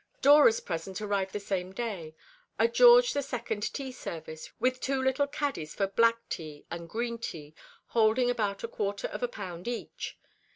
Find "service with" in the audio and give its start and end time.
3.91-4.79